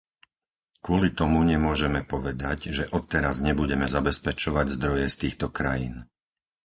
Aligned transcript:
Kvôli 0.85 1.09
tomu 1.19 1.39
nemôžeme 1.51 1.99
povedať, 2.13 2.59
že 2.77 2.89
odteraz 2.97 3.35
nebudeme 3.49 3.85
zabezpečovať 3.95 4.65
zdroje 4.81 5.05
z 5.09 5.15
týchto 5.29 5.47
krajín. 5.57 5.95